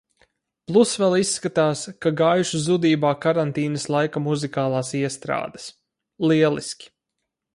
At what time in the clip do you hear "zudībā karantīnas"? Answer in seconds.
2.69-3.85